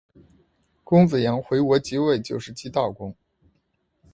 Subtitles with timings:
[0.83, 3.15] 公子阳生回国即位就是齐悼公。